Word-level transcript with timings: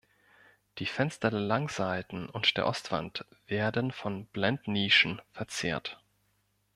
Die 0.79 0.87
Fenster 0.87 1.29
der 1.29 1.39
Langseiten 1.41 2.27
und 2.27 2.57
der 2.57 2.65
Ostwand 2.65 3.23
werden 3.45 3.91
von 3.91 4.25
Blendnischen 4.25 5.21
verziert. 5.31 6.01